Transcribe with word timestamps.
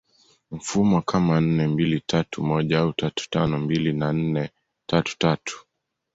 mfumo 0.51 1.01
kama 1.01 1.41
nne 1.41 1.67
mbili 1.67 1.99
tatu 2.05 2.43
moja 2.43 2.79
au 2.79 2.93
tatu 2.93 3.29
tano 3.29 3.57
mbili 3.59 3.93
na 3.93 4.13
nne 4.13 4.49
tatu 4.89 5.15
tatu 5.19 5.65